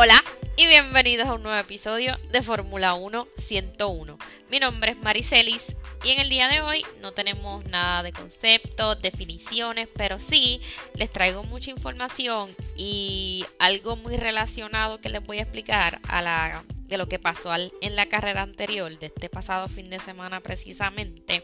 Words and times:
Hola 0.00 0.22
y 0.56 0.68
bienvenidos 0.68 1.26
a 1.26 1.32
un 1.32 1.42
nuevo 1.42 1.58
episodio 1.58 2.16
de 2.30 2.40
Fórmula 2.40 2.94
1 2.94 3.26
101. 3.36 4.16
Mi 4.48 4.60
nombre 4.60 4.92
es 4.92 4.96
Maricelis 4.98 5.74
y 6.04 6.10
en 6.10 6.20
el 6.20 6.28
día 6.28 6.46
de 6.46 6.60
hoy 6.60 6.86
no 7.00 7.10
tenemos 7.10 7.64
nada 7.64 8.04
de 8.04 8.12
conceptos, 8.12 9.02
definiciones, 9.02 9.88
pero 9.96 10.20
sí 10.20 10.60
les 10.94 11.12
traigo 11.12 11.42
mucha 11.42 11.72
información 11.72 12.48
y 12.76 13.44
algo 13.58 13.96
muy 13.96 14.16
relacionado 14.16 15.00
que 15.00 15.08
les 15.08 15.26
voy 15.26 15.40
a 15.40 15.42
explicar 15.42 16.00
a 16.06 16.22
la 16.22 16.64
de 16.88 16.98
lo 16.98 17.08
que 17.08 17.18
pasó 17.18 17.54
en 17.54 17.96
la 17.96 18.06
carrera 18.06 18.42
anterior, 18.42 18.98
de 18.98 19.06
este 19.06 19.28
pasado 19.28 19.68
fin 19.68 19.90
de 19.90 20.00
semana 20.00 20.40
precisamente, 20.40 21.42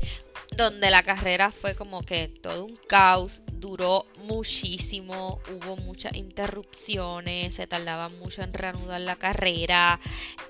donde 0.57 0.91
la 0.91 1.03
carrera 1.03 1.51
fue 1.51 1.75
como 1.75 2.03
que 2.03 2.29
todo 2.29 2.65
un 2.65 2.77
caos, 2.89 3.43
duró 3.53 4.07
muchísimo, 4.25 5.41
hubo 5.51 5.77
muchas 5.79 6.15
interrupciones, 6.17 7.55
se 7.55 7.67
tardaba 7.67 8.11
mucho 8.11 8.43
en 8.43 8.53
reanudar 8.53 9.01
la 9.01 9.17
carrera. 9.17 9.99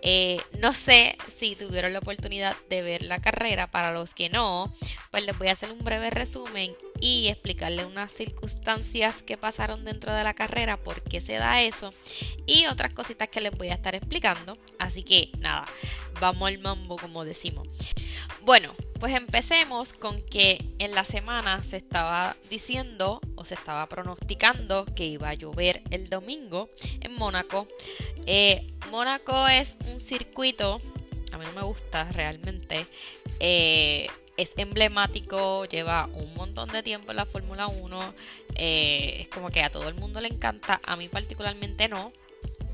Eh, 0.03 0.41
no 0.59 0.73
sé 0.73 1.17
si 1.29 1.55
tuvieron 1.55 1.93
la 1.93 2.01
oportunidad 2.01 2.57
de 2.69 2.83
ver 2.83 3.03
la 3.03 3.21
carrera, 3.21 3.71
para 3.71 3.93
los 3.93 4.15
que 4.15 4.31
no, 4.31 4.73
pues 5.11 5.25
les 5.25 5.39
voy 5.39 5.49
a 5.49 5.53
hacer 5.53 5.71
un 5.71 5.85
breve 5.85 6.11
resumen 6.11 6.75
y 7.05 7.29
explicarle 7.29 7.85
unas 7.85 8.11
circunstancias 8.11 9.23
que 9.23 9.37
pasaron 9.37 9.85
dentro 9.85 10.15
de 10.15 10.25
la 10.25 10.33
carrera, 10.33 10.79
por 10.79 11.03
qué 11.03 11.21
se 11.21 11.35
da 11.35 11.61
eso 11.61 11.93
y 12.47 12.65
otras 12.65 12.95
cositas 12.95 13.29
que 13.29 13.43
les 13.43 13.53
voy 13.53 13.69
a 13.69 13.75
estar 13.75 13.95
explicando. 13.95 14.57
Así 14.79 15.03
que 15.03 15.31
nada, 15.39 15.67
vamos 16.19 16.49
al 16.49 16.59
mambo 16.61 16.97
como 16.97 17.27
decimos. 17.27 17.69
Bueno, 18.41 18.75
pues 19.01 19.15
empecemos 19.15 19.93
con 19.93 20.19
que 20.19 20.65
en 20.79 20.95
la 20.95 21.05
semana 21.05 21.63
se 21.63 21.77
estaba 21.77 22.37
diciendo 22.49 23.21
o 23.37 23.45
se 23.45 23.53
estaba 23.53 23.87
pronosticando 23.87 24.87
que 24.97 25.05
iba 25.05 25.29
a 25.29 25.35
llover 25.35 25.83
el 25.91 26.09
domingo 26.09 26.71
en 27.03 27.13
Mónaco. 27.13 27.69
Eh, 28.25 28.67
Mónaco 28.91 29.47
es 29.47 29.77
un 29.93 30.01
circuito, 30.01 30.81
a 31.33 31.37
mí 31.37 31.45
no 31.45 31.53
me 31.53 31.65
gusta 31.65 32.05
realmente. 32.13 32.87
Eh, 33.41 34.07
es 34.37 34.55
emblemático, 34.57 35.65
lleva 35.67 36.09
un 36.13 36.35
montón 36.35 36.69
de 36.71 36.83
tiempo 36.83 37.13
en 37.13 37.17
la 37.17 37.25
Fórmula 37.25 37.69
1. 37.69 38.15
Eh, 38.57 39.19
es 39.21 39.29
como 39.29 39.51
que 39.51 39.63
a 39.63 39.71
todo 39.71 39.89
el 39.89 39.95
mundo 39.95 40.21
le 40.21 40.29
encanta, 40.29 40.81
a 40.85 40.97
mí 40.97 41.09
particularmente 41.09 41.89
no. 41.89 42.13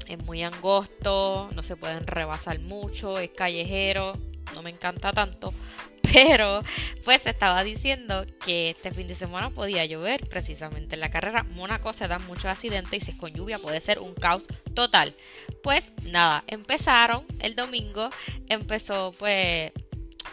Es 0.06 0.18
muy 0.18 0.42
angosto, 0.42 1.50
no 1.54 1.62
se 1.62 1.76
pueden 1.76 2.06
rebasar 2.06 2.58
mucho, 2.60 3.18
es 3.18 3.30
callejero, 3.30 4.18
no 4.54 4.62
me 4.62 4.70
encanta 4.70 5.12
tanto. 5.12 5.52
Pero 6.12 6.62
pues 7.04 7.24
estaba 7.26 7.62
diciendo 7.62 8.26
que 8.44 8.70
este 8.70 8.90
fin 8.90 9.06
de 9.06 9.14
semana 9.14 9.50
podía 9.50 9.84
llover 9.84 10.26
precisamente 10.28 10.96
en 10.96 11.00
la 11.00 11.10
carrera. 11.10 11.44
Mónaco 11.44 11.92
se 11.92 12.08
dan 12.08 12.26
muchos 12.26 12.46
accidentes 12.46 13.02
y 13.02 13.04
si 13.04 13.10
es 13.12 13.16
con 13.16 13.32
lluvia 13.32 13.60
puede 13.60 13.80
ser 13.80 14.00
un 14.00 14.14
caos 14.14 14.48
total. 14.74 15.14
Pues 15.62 15.92
nada, 16.02 16.42
empezaron 16.48 17.24
el 17.38 17.54
domingo, 17.54 18.10
empezó 18.48 19.12
pues 19.18 19.70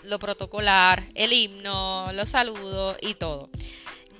lo 0.08 0.20
protocolar, 0.20 1.04
el 1.16 1.34
himno, 1.34 2.12
los 2.14 2.30
saludos 2.30 2.98
y 3.02 3.14
todo. 3.16 3.50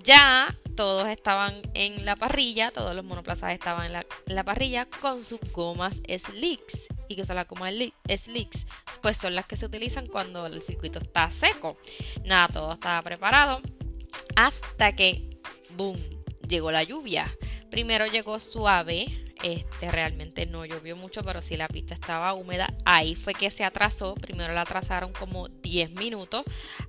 Ya 0.04 0.56
todos 0.76 1.08
estaban 1.08 1.62
en 1.74 2.06
la 2.06 2.16
parrilla, 2.16 2.72
todos 2.72 2.96
los 2.96 3.04
monoplazas 3.04 3.54
estaban 3.54 3.88
en 3.88 4.04
la, 4.28 4.44
parrilla 4.44 4.86
con 5.02 5.24
sus 5.24 5.40
gomas 5.52 6.02
slicks. 6.08 6.88
¿Y 7.10 7.16
que 7.16 7.26
son 7.26 7.38
las 7.38 7.48
gomas 7.48 7.74
slicks? 8.08 8.68
Pues 9.02 9.18
son 9.18 9.36
las 9.36 9.46
que 9.46 9.58
se 9.58 9.66
utilizan 9.66 10.08
cuando 10.08 10.46
el 10.46 10.62
circuito 10.62 11.00
está 11.00 11.32
seco. 11.32 11.78
Nada, 12.24 12.48
todo 12.48 12.74
estaba 12.74 13.02
preparado 13.02 13.62
hasta 14.36 14.96
que, 14.96 15.40
boom, 15.72 15.98
llegó 16.48 16.72
la 16.72 16.84
lluvia. 16.84 17.28
Primero 17.70 18.06
llegó 18.06 18.40
suave, 18.40 19.27
este, 19.44 19.92
realmente 19.92 20.46
no 20.46 20.66
llovió 20.66 20.96
mucho, 20.96 21.24
pero 21.24 21.42
sí 21.42 21.58
la 21.58 21.68
pista 21.68 21.94
estaba 21.94 22.34
húmeda. 22.34 22.74
Ahí 22.86 23.16
fue 23.16 23.34
que 23.34 23.52
se 23.52 23.64
atrasó. 23.64 24.16
Primero 24.16 24.54
la 24.54 24.62
atrasaron 24.62 25.12
como 25.14 25.50
10 25.50 25.92
minutos 25.92 26.44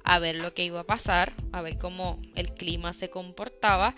a 0.05 0.19
ver 0.19 0.37
lo 0.37 0.55
que 0.55 0.65
iba 0.65 0.81
a 0.81 0.87
pasar, 0.87 1.33
a 1.53 1.63
ver 1.63 1.79
cómo 1.79 2.21
el 2.35 2.53
clima 2.55 2.93
se 2.93 3.11
comportaba. 3.11 3.95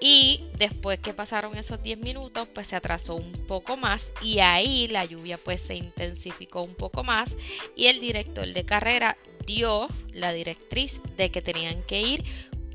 Y 0.00 0.44
después 0.58 0.98
que 0.98 1.14
pasaron 1.14 1.56
esos 1.56 1.82
10 1.82 1.98
minutos, 1.98 2.46
pues 2.54 2.66
se 2.66 2.76
atrasó 2.76 3.14
un 3.14 3.32
poco 3.46 3.76
más 3.76 4.12
y 4.20 4.40
ahí 4.40 4.88
la 4.88 5.06
lluvia 5.06 5.38
pues 5.38 5.62
se 5.62 5.74
intensificó 5.74 6.62
un 6.62 6.74
poco 6.74 7.02
más 7.02 7.34
y 7.74 7.86
el 7.86 7.98
director 8.00 8.46
de 8.46 8.64
carrera 8.66 9.16
dio 9.46 9.88
la 10.12 10.32
directriz 10.34 11.00
de 11.16 11.30
que 11.30 11.40
tenían 11.40 11.82
que 11.84 12.02
ir 12.02 12.24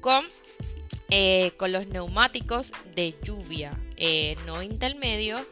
con, 0.02 0.26
eh, 1.12 1.52
con 1.58 1.72
los 1.72 1.88
neumáticos 1.88 2.72
de 2.96 3.16
lluvia. 3.24 3.78
Eh, 3.98 4.36
no 4.48 4.64
intermedio, 4.64 5.46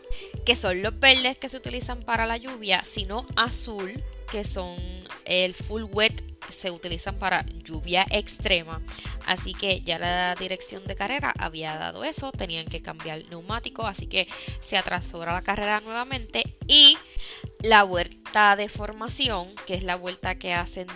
que 0.46 0.56
son 0.56 0.82
los 0.82 0.98
verdes 1.00 1.38
que 1.38 1.50
se 1.50 1.58
utilizan 1.58 2.02
para 2.02 2.26
la 2.26 2.38
lluvia, 2.38 2.84
sino 2.84 3.26
azul, 3.36 4.04
que 4.32 4.44
son 4.44 4.76
el 5.26 5.54
full 5.54 5.84
wet 5.84 6.30
se 6.50 6.72
utilizan 6.72 7.18
para 7.20 7.46
lluvia 7.64 8.06
extrema. 8.10 8.82
Así 9.26 9.54
que 9.54 9.82
ya 9.82 10.00
la 10.00 10.36
dirección 10.36 10.86
de 10.86 10.96
carrera 10.96 11.34
había 11.38 11.78
dado 11.78 12.04
eso, 12.04 12.32
tenían 12.32 12.66
que 12.66 12.82
cambiar 12.82 13.24
neumático, 13.30 13.86
así 13.86 14.08
que 14.08 14.28
se 14.60 14.78
atrasó 14.78 15.24
la 15.26 15.42
carrera 15.42 15.82
nuevamente 15.82 16.44
y 16.68 16.98
la 17.62 17.84
vuelta 17.84 18.56
de 18.56 18.70
formación, 18.70 19.48
que 19.66 19.76
es 19.76 19.84
la 19.84 19.96
vuelta 19.96 20.36
que 20.36 20.54
hacen 20.54 20.88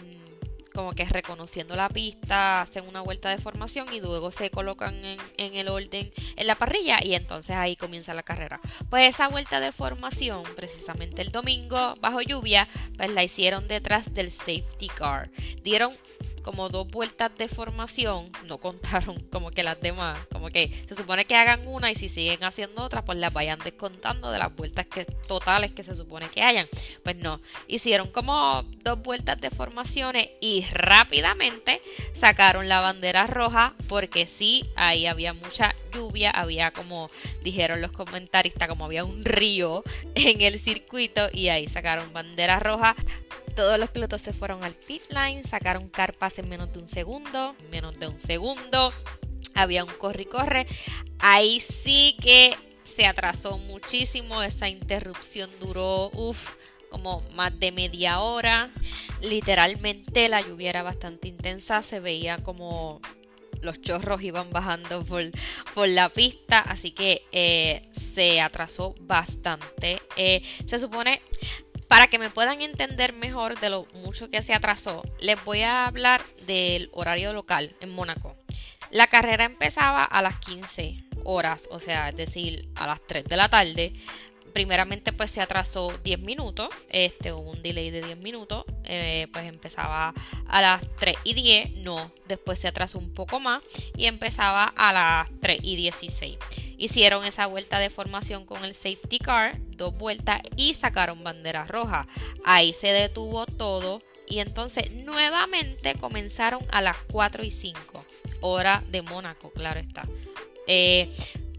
como 0.74 0.94
que 0.94 1.06
reconociendo 1.06 1.76
la 1.76 1.90
pista, 1.90 2.62
hacen 2.62 2.88
una 2.88 3.02
vuelta 3.02 3.30
de 3.30 3.38
formación 3.38 3.88
y 3.94 4.02
luego 4.02 4.32
se 4.32 4.50
colocan 4.50 4.96
en, 5.04 5.20
el 5.56 5.68
orden 5.68 6.12
en 6.36 6.48
la 6.48 6.56
parrilla 6.56 6.98
y 7.02 7.14
entonces 7.14 7.56
ahí 7.56 7.76
comienza 7.76 8.14
la 8.14 8.24
carrera. 8.24 8.60
Pues 8.90 9.08
esa 9.08 9.30
vuelta 9.30 9.60
de 9.60 9.72
formación, 9.72 10.44
precisamente 10.56 11.22
el 11.22 11.32
domingo, 11.32 11.96
bajo 12.02 12.22
lluvia, 12.22 12.68
pues 12.98 13.12
la 13.12 13.24
hicieron 13.24 13.68
detrás 13.68 14.14
del 14.14 14.32
safety 14.32 14.90
car. 14.90 15.30
Dieron 15.64 15.94
como 16.44 16.70
dos 16.70 16.88
vueltas 16.88 17.32
de 17.38 17.48
formación, 17.48 18.32
no 18.46 18.60
contaron 18.60 19.20
como 19.32 19.52
que 19.52 19.64
las 19.64 19.80
demás, 19.82 20.20
como 20.32 20.50
que 20.50 20.72
se 20.72 20.94
supone 20.94 21.26
que 21.26 21.36
hagan 21.36 21.68
una 21.68 21.90
y 21.92 21.96
si 21.96 22.10
siguen 22.10 22.44
haciendo 22.44 22.84
otra, 22.84 23.04
pues 23.04 23.18
las 23.18 23.34
vayan 23.34 23.60
descontando 23.64 24.32
de 24.32 24.40
las 24.40 24.56
vueltas 24.56 24.86
que, 24.86 25.06
totales 25.06 25.72
que 25.72 25.84
se 25.84 25.96
supone 25.96 26.30
que 26.30 26.44
hayan. 26.44 26.68
Pues 27.04 27.16
no, 27.16 27.42
hicieron 27.68 28.12
como 28.12 28.64
dos 28.84 29.02
vueltas 29.02 29.40
de 29.40 29.50
formaciones 29.50 30.30
y 30.42 30.66
rápidamente 30.72 31.82
sacaron 32.14 32.70
la 32.70 32.82
bandera 32.82 33.26
roja 33.28 33.74
porque 33.88 34.28
sí, 34.28 34.70
ahí 34.76 35.08
había 35.08 35.34
mucha 35.34 35.74
lluvia, 35.94 36.30
había 36.32 36.72
como 36.72 37.10
dijeron 37.42 37.82
los 37.82 37.92
comentaristas, 37.92 38.68
como 38.68 38.86
había 38.86 39.06
un 39.06 39.24
río 39.24 39.84
en 40.16 40.42
el 40.42 40.60
circuito 40.60 41.28
y 41.32 41.50
ahí 41.50 41.68
sacaron 41.68 42.12
bandera 42.14 42.60
roja 42.60 42.96
todos 43.56 43.80
los 43.80 43.90
pilotos 43.90 44.22
se 44.22 44.34
fueron 44.34 44.64
al 44.64 44.74
pit 44.74 45.04
line, 45.10 45.44
sacaron 45.44 45.90
carpas 45.90 46.38
en 46.40 46.50
menos 46.50 46.72
de 46.74 46.80
un 46.80 46.88
segundo, 46.88 47.56
menos 47.72 47.98
de 48.00 48.08
un 48.08 48.20
segundo. 48.20 48.94
Había 49.56 49.84
un 49.84 49.92
corre 49.92 50.24
y 50.24 50.26
corre. 50.26 50.68
Ahí 51.20 51.60
sí 51.60 52.18
que 52.22 52.56
se 52.84 53.06
atrasó 53.06 53.58
muchísimo. 53.58 54.42
Esa 54.42 54.68
interrupción 54.68 55.50
duró, 55.60 56.10
uff, 56.14 56.54
como 56.90 57.22
más 57.36 57.58
de 57.60 57.72
media 57.72 58.20
hora. 58.20 58.72
Literalmente 59.22 60.28
la 60.30 60.42
lluvia 60.42 60.70
era 60.70 60.84
bastante 60.84 61.28
intensa. 61.28 61.84
Se 61.84 62.00
veía 62.00 62.40
como 62.40 63.02
los 63.62 63.82
chorros 63.82 64.22
iban 64.24 64.50
bajando 64.50 65.04
por, 65.04 65.88
la 65.88 66.10
pista, 66.10 66.60
así 66.60 66.92
que 66.92 67.24
eh, 67.32 67.90
se 67.92 68.42
atrasó 68.42 68.94
bastante. 69.02 70.02
Eh, 70.18 70.42
se 70.66 70.80
supone, 70.80 71.22
para 71.94 72.08
que 72.08 72.18
me 72.18 72.32
puedan 72.32 72.60
entender 72.62 73.14
mejor 73.14 73.60
de 73.60 73.70
lo 73.70 73.86
mucho 74.04 74.28
que 74.28 74.42
se 74.42 74.56
atrasó, 74.56 75.04
les 75.20 75.38
voy 75.46 75.62
a 75.62 75.86
hablar 75.86 76.24
del 76.48 76.90
horario 76.92 77.34
local 77.34 77.76
en 77.82 77.92
Mónaco. 77.92 78.36
La 78.90 79.06
carrera 79.06 79.46
empezaba 79.46 80.04
a 80.04 80.24
las 80.24 80.40
15 80.40 81.04
horas, 81.24 81.70
o 81.70 81.80
sea, 81.80 82.10
es 82.10 82.16
decir, 82.16 82.68
a 82.74 82.88
las 82.88 83.06
3 83.06 83.26
de 83.26 83.38
la 83.38 83.48
tarde. 83.48 83.94
Primeramente 84.54 85.14
pues 85.14 85.30
se 85.30 85.40
atrasó 85.40 85.96
10 86.04 86.22
minutos, 86.22 86.70
este 86.90 87.32
hubo 87.32 87.52
un 87.52 87.62
delay 87.62 87.92
de 87.92 88.02
10 88.02 88.18
minutos, 88.18 88.66
eh, 88.86 89.28
pues 89.32 89.46
empezaba 89.46 90.16
a 90.48 90.62
las 90.64 90.82
3 90.98 91.16
y 91.24 91.36
10, 91.36 91.76
no, 91.84 92.12
después 92.28 92.58
se 92.58 92.70
atrasó 92.70 92.98
un 92.98 93.14
poco 93.14 93.40
más 93.40 93.62
y 93.96 94.08
empezaba 94.08 94.64
a 94.76 94.92
las 94.94 95.30
3 95.42 95.60
y 95.62 95.76
16 95.76 96.38
Hicieron 96.84 97.24
esa 97.24 97.46
vuelta 97.46 97.80
de 97.80 97.90
formación 97.90 98.46
con 98.46 98.66
el 98.66 98.76
safety 98.76 99.18
car, 99.18 99.58
dos 99.78 99.96
vueltas 99.96 100.42
y 100.58 100.74
sacaron 100.74 101.24
bandera 101.24 101.64
roja. 101.64 102.06
Ahí 102.44 102.74
se 102.74 102.92
detuvo 102.92 103.46
todo 103.46 104.02
y 104.28 104.40
entonces 104.40 104.92
nuevamente 104.92 105.96
comenzaron 105.96 106.62
a 106.74 106.82
las 106.82 106.98
4 107.10 107.46
y 107.46 107.52
5, 107.52 108.06
hora 108.42 108.84
de 108.90 109.02
Mónaco, 109.02 109.54
claro 109.54 109.80
está. 109.80 110.06
Eh, 110.68 111.10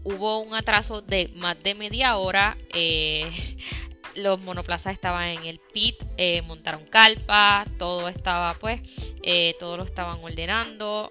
hubo 0.03 0.41
un 0.41 0.53
atraso 0.53 1.01
de 1.01 1.31
más 1.33 1.57
de 1.63 1.73
media 1.73 2.17
hora. 2.17 2.55
Eh, 2.71 3.27
los 4.17 4.39
monoplazas 4.41 4.93
estaban 4.93 5.29
en 5.29 5.45
el 5.45 5.57
pit, 5.57 6.03
eh, 6.17 6.43
montaron 6.43 6.85
calpa, 6.85 7.65
todo 7.79 8.09
estaba 8.09 8.53
pues, 8.59 9.15
todo 9.59 9.77
lo 9.77 9.85
estaban 9.85 10.23
ordenando 10.23 11.09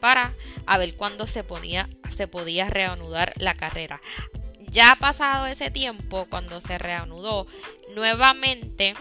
para 0.00 0.34
a 0.66 0.78
ver 0.78 0.94
cuándo 0.94 1.26
se 1.26 1.44
ponía, 1.44 1.88
se 2.10 2.28
podía 2.28 2.68
reanudar 2.68 3.32
la 3.36 3.54
carrera. 3.54 4.00
Ya 4.68 4.96
pasado 5.00 5.46
ese 5.46 5.70
tiempo, 5.70 6.26
cuando 6.28 6.60
se 6.60 6.78
reanudó, 6.78 7.46
nuevamente 7.94 8.94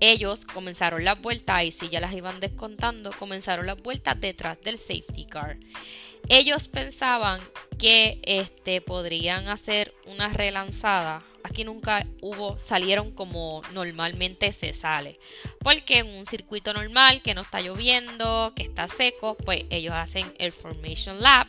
ellos 0.00 0.44
comenzaron 0.44 1.04
las 1.04 1.20
vueltas 1.20 1.64
y 1.64 1.72
si 1.72 1.88
ya 1.88 2.00
las 2.00 2.14
iban 2.14 2.40
descontando, 2.40 3.12
comenzaron 3.12 3.66
las 3.66 3.80
vueltas 3.82 4.20
detrás 4.20 4.60
del 4.62 4.78
safety 4.78 5.26
car. 5.26 5.58
Ellos 6.28 6.68
pensaban 6.68 7.40
que 7.78 8.20
este, 8.24 8.80
podrían 8.80 9.48
hacer 9.48 9.94
una 10.06 10.28
relanzada. 10.28 11.22
Aquí 11.44 11.64
nunca 11.64 12.04
hubo, 12.20 12.58
salieron 12.58 13.12
como 13.12 13.62
normalmente 13.72 14.52
se 14.52 14.72
sale. 14.72 15.18
Porque 15.60 15.98
en 16.00 16.08
un 16.08 16.26
circuito 16.26 16.72
normal, 16.72 17.22
que 17.22 17.34
no 17.34 17.42
está 17.42 17.60
lloviendo, 17.60 18.52
que 18.54 18.64
está 18.64 18.88
seco, 18.88 19.36
pues 19.36 19.64
ellos 19.70 19.94
hacen 19.94 20.32
el 20.38 20.52
Formation 20.52 21.22
Lap 21.22 21.48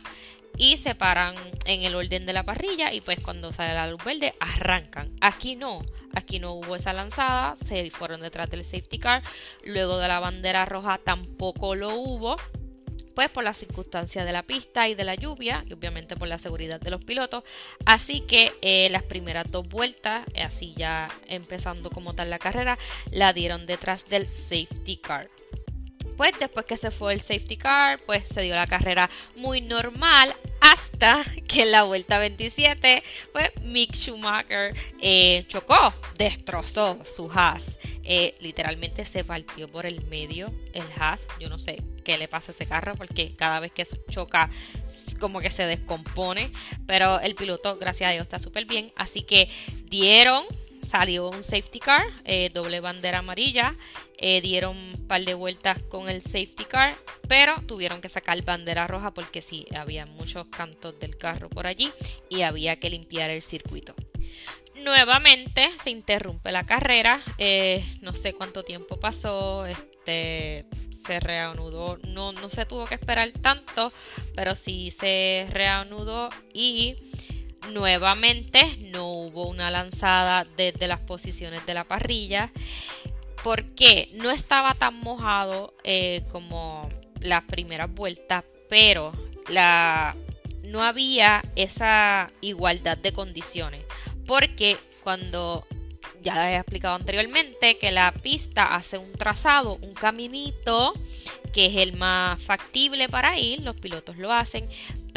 y 0.56 0.76
se 0.76 0.94
paran 0.94 1.34
en 1.64 1.82
el 1.82 1.94
orden 1.94 2.26
de 2.26 2.32
la 2.32 2.42
parrilla 2.42 2.92
y 2.92 3.00
pues 3.00 3.18
cuando 3.20 3.52
sale 3.52 3.74
la 3.74 3.88
luz 3.88 4.04
verde 4.04 4.34
arrancan. 4.40 5.10
Aquí 5.20 5.56
no, 5.56 5.82
aquí 6.14 6.38
no 6.38 6.52
hubo 6.52 6.76
esa 6.76 6.92
lanzada, 6.92 7.56
se 7.56 7.90
fueron 7.90 8.20
detrás 8.20 8.50
del 8.50 8.64
safety 8.64 8.98
car, 8.98 9.22
luego 9.64 9.98
de 9.98 10.08
la 10.08 10.20
bandera 10.20 10.66
roja 10.66 10.98
tampoco 10.98 11.74
lo 11.74 11.94
hubo. 11.94 12.36
Pues 13.20 13.28
por 13.28 13.44
las 13.44 13.58
circunstancias 13.58 14.24
de 14.24 14.32
la 14.32 14.42
pista 14.42 14.88
y 14.88 14.94
de 14.94 15.04
la 15.04 15.14
lluvia, 15.14 15.62
y 15.68 15.74
obviamente 15.74 16.16
por 16.16 16.26
la 16.26 16.38
seguridad 16.38 16.80
de 16.80 16.90
los 16.90 17.04
pilotos. 17.04 17.44
Así 17.84 18.22
que 18.22 18.50
eh, 18.62 18.88
las 18.88 19.02
primeras 19.02 19.50
dos 19.50 19.68
vueltas, 19.68 20.24
así 20.42 20.72
ya 20.74 21.10
empezando 21.26 21.90
como 21.90 22.14
tal 22.14 22.30
la 22.30 22.38
carrera, 22.38 22.78
la 23.10 23.34
dieron 23.34 23.66
detrás 23.66 24.06
del 24.08 24.26
safety 24.26 24.96
car. 24.96 25.28
Pues 26.16 26.32
después 26.40 26.64
que 26.64 26.78
se 26.78 26.90
fue 26.90 27.12
el 27.12 27.20
safety 27.20 27.58
car, 27.58 28.00
pues 28.06 28.24
se 28.26 28.40
dio 28.40 28.54
la 28.54 28.66
carrera 28.66 29.10
muy 29.36 29.60
normal 29.60 30.34
hasta 30.62 31.22
que 31.46 31.64
en 31.64 31.72
la 31.72 31.82
vuelta 31.82 32.18
27, 32.18 33.02
pues 33.32 33.50
Mick 33.64 33.94
Schumacher 33.94 34.74
eh, 35.02 35.44
chocó, 35.46 35.92
destrozó 36.16 37.04
su 37.04 37.30
Haas. 37.30 37.78
Eh, 38.02 38.34
literalmente 38.40 39.04
se 39.04 39.24
partió 39.24 39.70
por 39.70 39.84
el 39.84 40.06
medio 40.06 40.50
el 40.72 40.84
Haas. 40.98 41.26
Yo 41.38 41.50
no 41.50 41.58
sé 41.58 41.82
qué 42.02 42.18
le 42.18 42.28
pasa 42.28 42.52
a 42.52 42.54
ese 42.54 42.66
carro 42.66 42.94
porque 42.96 43.34
cada 43.36 43.60
vez 43.60 43.72
que 43.72 43.84
choca 44.08 44.48
como 45.18 45.40
que 45.40 45.50
se 45.50 45.66
descompone. 45.66 46.52
Pero 46.86 47.20
el 47.20 47.34
piloto, 47.34 47.76
gracias 47.78 48.10
a 48.10 48.12
Dios, 48.12 48.22
está 48.22 48.38
súper 48.38 48.64
bien. 48.66 48.92
Así 48.96 49.22
que 49.22 49.48
dieron 49.84 50.44
salió 50.82 51.28
un 51.28 51.42
safety 51.42 51.78
car, 51.78 52.04
eh, 52.24 52.50
doble 52.50 52.80
bandera 52.80 53.18
amarilla, 53.18 53.76
eh, 54.18 54.40
dieron 54.40 54.76
un 54.76 55.06
par 55.06 55.24
de 55.24 55.34
vueltas 55.34 55.80
con 55.82 56.08
el 56.08 56.22
safety 56.22 56.64
car, 56.64 56.96
pero 57.28 57.60
tuvieron 57.66 58.00
que 58.00 58.08
sacar 58.08 58.42
bandera 58.42 58.86
roja 58.86 59.12
porque 59.12 59.42
sí, 59.42 59.66
había 59.76 60.06
muchos 60.06 60.46
cantos 60.46 60.98
del 60.98 61.16
carro 61.16 61.48
por 61.48 61.66
allí 61.66 61.92
y 62.28 62.42
había 62.42 62.78
que 62.78 62.90
limpiar 62.90 63.30
el 63.30 63.42
circuito. 63.42 63.94
Nuevamente 64.82 65.70
se 65.82 65.90
interrumpe 65.90 66.52
la 66.52 66.64
carrera, 66.64 67.20
eh, 67.38 67.84
no 68.00 68.14
sé 68.14 68.32
cuánto 68.32 68.64
tiempo 68.64 68.98
pasó, 68.98 69.66
este, 69.66 70.66
se 71.04 71.20
reanudó, 71.20 71.98
no, 72.08 72.32
no 72.32 72.48
se 72.48 72.66
tuvo 72.66 72.86
que 72.86 72.94
esperar 72.94 73.30
tanto, 73.40 73.92
pero 74.34 74.54
sí 74.54 74.90
se 74.90 75.46
reanudó 75.50 76.28
y 76.52 76.96
Nuevamente 77.68 78.78
no 78.90 79.06
hubo 79.06 79.46
una 79.46 79.70
lanzada 79.70 80.46
desde 80.56 80.88
las 80.88 81.00
posiciones 81.00 81.64
de 81.66 81.74
la 81.74 81.84
parrilla. 81.84 82.50
Porque 83.44 84.10
no 84.12 84.30
estaba 84.30 84.74
tan 84.74 84.96
mojado 84.96 85.74
eh, 85.84 86.22
como 86.30 86.90
las 87.20 87.42
primeras 87.44 87.92
vueltas, 87.92 88.44
pero 88.68 89.12
la, 89.48 90.14
no 90.64 90.82
había 90.82 91.40
esa 91.56 92.30
igualdad 92.40 92.98
de 92.98 93.12
condiciones. 93.12 93.82
Porque 94.26 94.76
cuando 95.02 95.66
ya 96.22 96.34
les 96.34 96.54
he 96.54 96.56
explicado 96.56 96.94
anteriormente 96.94 97.78
que 97.78 97.90
la 97.90 98.12
pista 98.12 98.74
hace 98.74 98.98
un 98.98 99.12
trazado, 99.12 99.78
un 99.82 99.94
caminito 99.94 100.94
que 101.52 101.66
es 101.66 101.76
el 101.76 101.94
más 101.94 102.40
factible 102.40 103.08
para 103.08 103.38
ir, 103.38 103.62
los 103.62 103.74
pilotos 103.76 104.16
lo 104.18 104.32
hacen, 104.32 104.68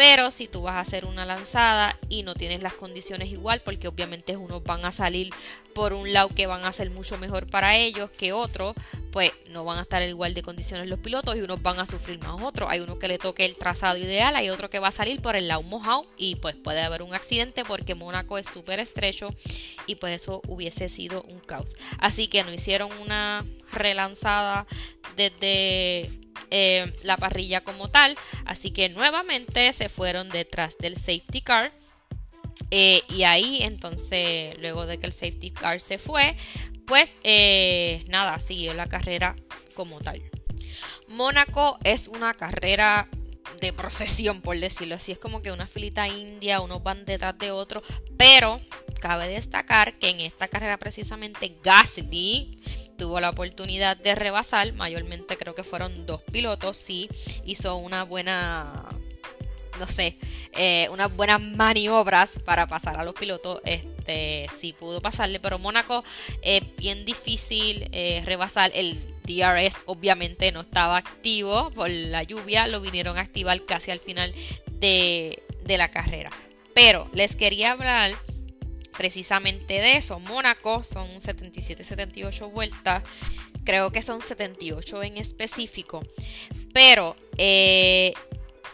pero 0.05 0.31
si 0.31 0.49
tú 0.49 0.63
vas 0.63 0.75
a 0.75 0.81
hacer 0.81 1.05
una 1.05 1.25
lanzada 1.25 1.97
y 2.09 2.23
no 2.23 2.35
tienes 2.35 2.61
las 2.61 2.73
condiciones 2.73 3.29
igual, 3.29 3.61
porque 3.61 3.87
obviamente 3.87 4.35
unos 4.35 4.61
van 4.61 4.83
a 4.83 4.91
salir 4.91 5.29
por 5.73 5.93
un 5.93 6.11
lado 6.11 6.27
que 6.27 6.45
van 6.45 6.65
a 6.65 6.73
ser 6.73 6.89
mucho 6.89 7.17
mejor 7.17 7.47
para 7.47 7.77
ellos 7.77 8.09
que 8.09 8.33
otros, 8.33 8.75
pues 9.13 9.31
no 9.51 9.63
van 9.63 9.77
a 9.79 9.83
estar 9.83 10.03
igual 10.03 10.33
de 10.33 10.41
condiciones 10.41 10.87
los 10.87 10.99
pilotos 10.99 11.37
y 11.37 11.39
unos 11.39 11.61
van 11.61 11.79
a 11.79 11.85
sufrir 11.85 12.19
más 12.19 12.41
otros. 12.43 12.67
Hay 12.69 12.81
uno 12.81 12.99
que 12.99 13.07
le 13.07 13.17
toque 13.17 13.45
el 13.45 13.55
trazado 13.55 13.95
ideal, 13.95 14.35
hay 14.35 14.49
otro 14.49 14.69
que 14.69 14.79
va 14.79 14.89
a 14.89 14.91
salir 14.91 15.21
por 15.21 15.37
el 15.37 15.47
lado 15.47 15.63
mojado 15.63 16.05
y 16.17 16.35
pues 16.35 16.57
puede 16.57 16.81
haber 16.81 17.01
un 17.01 17.15
accidente 17.15 17.63
porque 17.63 17.95
Mónaco 17.95 18.37
es 18.37 18.47
súper 18.47 18.81
estrecho 18.81 19.29
y 19.87 19.95
pues 19.95 20.21
eso 20.21 20.41
hubiese 20.49 20.89
sido 20.89 21.23
un 21.29 21.39
caos. 21.39 21.77
Así 21.97 22.27
que 22.27 22.43
no 22.43 22.51
hicieron 22.51 22.91
una 22.99 23.45
relanzada 23.71 24.67
desde 25.15 26.22
eh, 26.55 26.93
la 27.03 27.17
parrilla 27.17 27.61
como 27.61 27.89
tal. 27.89 28.15
Así 28.45 28.69
que 28.69 28.87
nuevamente 28.87 29.73
se 29.73 29.89
fueron 29.89 30.29
detrás 30.29 30.77
del 30.77 30.97
safety 30.97 31.41
car. 31.41 31.73
Eh, 32.69 33.01
y 33.09 33.23
ahí 33.23 33.63
entonces, 33.63 34.55
luego 34.59 34.85
de 34.85 34.99
que 34.99 35.07
el 35.07 35.13
safety 35.13 35.49
car 35.49 35.81
se 35.81 35.97
fue, 35.97 36.35
pues 36.85 37.15
eh, 37.23 38.05
nada, 38.07 38.39
siguió 38.39 38.75
la 38.75 38.87
carrera 38.87 39.35
como 39.73 39.99
tal. 39.99 40.21
Mónaco 41.07 41.79
es 41.83 42.07
una 42.07 42.35
carrera 42.35 43.09
de 43.59 43.73
procesión, 43.73 44.41
por 44.41 44.59
decirlo 44.59 44.93
así. 44.93 45.11
Es 45.11 45.17
como 45.17 45.41
que 45.41 45.51
una 45.51 45.65
filita 45.65 46.07
india, 46.07 46.61
unos 46.61 46.83
van 46.83 47.03
detrás 47.03 47.35
de 47.39 47.49
otros. 47.49 47.83
Pero 48.15 48.61
cabe 49.01 49.27
destacar 49.27 49.97
que 49.97 50.09
en 50.09 50.19
esta 50.19 50.47
carrera 50.47 50.77
precisamente 50.77 51.57
Gasly 51.63 52.61
tuvo 52.97 53.19
la 53.19 53.29
oportunidad 53.29 53.97
de 53.97 54.15
rebasar, 54.15 54.73
mayormente 54.73 55.37
creo 55.37 55.55
que 55.55 55.63
fueron 55.63 56.05
dos 56.05 56.21
pilotos, 56.31 56.77
sí, 56.77 57.09
hizo 57.45 57.75
una 57.77 58.03
buena, 58.03 58.89
no 59.79 59.87
sé, 59.87 60.17
eh, 60.53 60.87
unas 60.91 61.15
buenas 61.15 61.41
maniobras 61.41 62.39
para 62.45 62.67
pasar 62.67 62.97
a 62.97 63.03
los 63.03 63.13
pilotos, 63.13 63.61
este, 63.65 64.47
sí 64.55 64.73
pudo 64.73 65.01
pasarle, 65.01 65.39
pero 65.39 65.59
Mónaco 65.59 66.03
es 66.41 66.63
bien 66.77 67.05
difícil 67.05 67.89
eh, 67.91 68.21
rebasar 68.25 68.71
el 68.73 68.97
DRS 69.23 69.83
obviamente 69.85 70.51
no 70.51 70.61
estaba 70.61 70.97
activo 70.97 71.71
por 71.71 71.89
la 71.89 72.23
lluvia, 72.23 72.67
lo 72.67 72.81
vinieron 72.81 73.17
a 73.17 73.21
activar 73.21 73.63
casi 73.65 73.91
al 73.91 73.99
final 73.99 74.33
de, 74.71 75.43
de 75.63 75.77
la 75.77 75.89
carrera. 75.89 76.31
Pero 76.73 77.09
les 77.13 77.35
quería 77.35 77.71
hablar 77.71 78.15
precisamente 78.97 79.75
de 79.75 79.97
eso. 79.97 80.19
Mónaco 80.19 80.83
son 80.83 81.09
77-78 81.19 82.51
vueltas. 82.51 83.03
Creo 83.63 83.91
que 83.91 84.01
son 84.01 84.21
78 84.21 85.03
en 85.03 85.17
específico. 85.17 86.03
Pero 86.73 87.15
eh, 87.37 88.13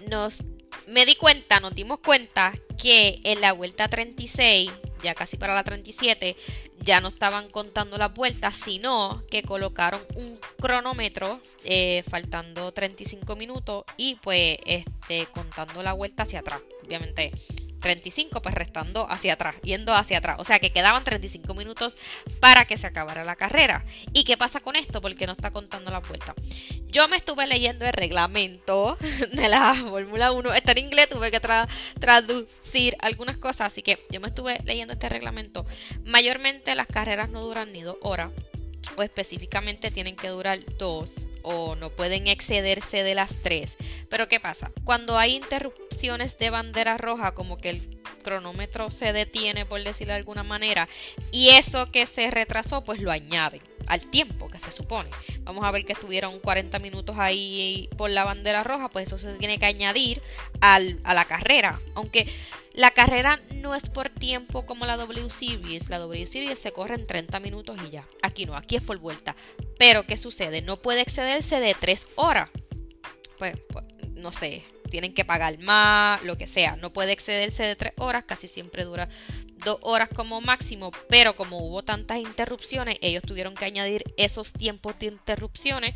nos, 0.07 0.43
me 0.87 1.05
di 1.05 1.15
cuenta, 1.15 1.59
nos 1.59 1.75
dimos 1.75 1.99
cuenta 1.99 2.53
que 2.77 3.19
en 3.23 3.41
la 3.41 3.53
vuelta 3.53 3.87
36, 3.87 4.71
ya 5.03 5.15
casi 5.15 5.37
para 5.37 5.53
la 5.53 5.63
37, 5.63 6.35
ya 6.81 7.01
no 7.01 7.09
estaban 7.09 7.49
contando 7.49 7.97
las 7.97 8.13
vueltas, 8.13 8.55
sino 8.55 9.21
que 9.29 9.43
colocaron 9.43 10.01
un 10.15 10.39
cronómetro 10.59 11.41
eh, 11.65 12.03
faltando 12.09 12.71
35 12.71 13.35
minutos 13.35 13.83
y 13.97 14.15
pues 14.15 14.57
este, 14.65 15.25
contando 15.27 15.83
la 15.83 15.93
vuelta 15.93 16.23
hacia 16.23 16.39
atrás. 16.39 16.61
Obviamente 16.85 17.31
35, 17.79 18.41
pues 18.41 18.55
restando 18.55 19.09
hacia 19.09 19.33
atrás, 19.33 19.55
yendo 19.63 19.93
hacia 19.93 20.19
atrás. 20.19 20.37
O 20.39 20.43
sea 20.43 20.59
que 20.59 20.71
quedaban 20.71 21.03
35 21.03 21.53
minutos 21.53 21.97
para 22.39 22.65
que 22.65 22.77
se 22.77 22.87
acabara 22.87 23.23
la 23.23 23.35
carrera. 23.35 23.85
¿Y 24.13 24.23
qué 24.23 24.37
pasa 24.37 24.59
con 24.59 24.75
esto? 24.75 25.01
Porque 25.01 25.25
no 25.25 25.33
está 25.33 25.51
contando 25.51 25.91
la 25.91 25.99
vuelta. 25.99 26.35
Yo 26.87 27.07
me 27.07 27.17
estuve 27.17 27.45
leyendo 27.47 27.85
el 27.85 27.93
reglamento 27.93 28.97
de 29.31 29.49
la 29.49 29.73
Fórmula 29.73 30.31
1. 30.31 30.53
Está 30.53 30.71
en 30.73 30.79
inglés, 30.79 31.09
tuve 31.09 31.31
que 31.31 31.39
traducir 31.99 32.95
algunas 33.01 33.37
cosas. 33.37 33.67
Así 33.67 33.81
que 33.81 34.05
yo 34.09 34.19
me 34.19 34.27
estuve 34.27 34.59
leyendo 34.65 34.93
este 34.93 35.09
reglamento. 35.09 35.65
Mayormente 36.03 36.75
las 36.75 36.87
carreras 36.87 37.29
no 37.29 37.41
duran 37.41 37.71
ni 37.71 37.81
dos 37.81 37.97
horas. 38.01 38.31
O 38.95 39.03
específicamente 39.03 39.91
tienen 39.91 40.15
que 40.15 40.29
durar 40.29 40.59
dos. 40.77 41.27
O 41.43 41.75
no 41.75 41.89
pueden 41.89 42.27
excederse 42.27 43.03
de 43.03 43.15
las 43.15 43.37
tres. 43.41 43.77
Pero 44.09 44.27
¿qué 44.27 44.39
pasa? 44.39 44.71
Cuando 44.83 45.17
hay 45.17 45.35
interrupción 45.35 45.88
de 45.99 46.49
bandera 46.49 46.97
roja, 46.97 47.33
como 47.33 47.57
que 47.57 47.69
el 47.71 48.01
cronómetro 48.23 48.89
se 48.89 49.11
detiene, 49.11 49.65
por 49.65 49.83
decirlo 49.83 50.13
de 50.13 50.19
alguna 50.19 50.43
manera, 50.43 50.87
y 51.31 51.49
eso 51.49 51.91
que 51.91 52.05
se 52.05 52.31
retrasó, 52.31 52.85
pues 52.85 53.01
lo 53.01 53.11
añaden 53.11 53.61
al 53.87 54.05
tiempo 54.05 54.49
que 54.49 54.59
se 54.59 54.71
supone. 54.71 55.09
Vamos 55.41 55.65
a 55.65 55.71
ver 55.71 55.83
que 55.83 55.93
estuvieron 55.93 56.39
40 56.39 56.79
minutos 56.79 57.17
ahí 57.19 57.89
por 57.97 58.09
la 58.11 58.23
bandera 58.23 58.63
roja, 58.63 58.89
pues 58.89 59.07
eso 59.07 59.17
se 59.17 59.33
tiene 59.33 59.59
que 59.59 59.65
añadir 59.65 60.21
al, 60.61 60.99
a 61.03 61.13
la 61.13 61.25
carrera. 61.25 61.79
Aunque 61.95 62.27
la 62.73 62.91
carrera 62.91 63.41
no 63.55 63.75
es 63.75 63.89
por 63.89 64.09
tiempo 64.09 64.65
como 64.65 64.85
la 64.85 64.95
W 64.95 65.29
Series, 65.29 65.89
la 65.89 65.97
W 65.99 66.25
Series 66.25 66.59
se 66.59 66.71
corre 66.71 66.95
en 66.95 67.07
30 67.07 67.41
minutos 67.41 67.77
y 67.85 67.89
ya. 67.89 68.07
Aquí 68.21 68.45
no, 68.45 68.55
aquí 68.55 68.77
es 68.77 68.83
por 68.83 68.97
vuelta. 68.99 69.35
Pero 69.77 70.05
¿qué 70.05 70.15
sucede? 70.15 70.61
No 70.61 70.77
puede 70.77 71.01
excederse 71.01 71.59
de 71.59 71.75
3 71.77 72.07
horas. 72.15 72.49
pues, 73.37 73.57
pues 73.69 73.85
no 74.13 74.31
sé, 74.31 74.65
tienen 74.89 75.13
que 75.13 75.25
pagar 75.25 75.57
más, 75.59 76.23
lo 76.23 76.37
que 76.37 76.47
sea. 76.47 76.75
No 76.75 76.91
puede 76.91 77.11
excederse 77.11 77.63
de 77.63 77.75
3 77.75 77.93
horas, 77.97 78.23
casi 78.25 78.47
siempre 78.47 78.83
dura 78.83 79.07
2 79.63 79.79
horas 79.81 80.09
como 80.13 80.41
máximo, 80.41 80.91
pero 81.09 81.35
como 81.35 81.57
hubo 81.59 81.83
tantas 81.83 82.19
interrupciones, 82.19 82.97
ellos 83.01 83.23
tuvieron 83.23 83.55
que 83.55 83.65
añadir 83.65 84.03
esos 84.17 84.53
tiempos 84.53 84.97
de 84.99 85.07
interrupciones, 85.07 85.95